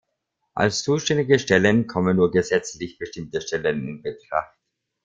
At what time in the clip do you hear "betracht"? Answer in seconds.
4.01-4.57